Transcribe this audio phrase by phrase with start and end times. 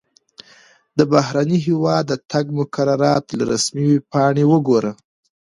[0.97, 4.91] د بهرني هیواد د تګ مقررات له رسمي ویبپاڼې وګوره.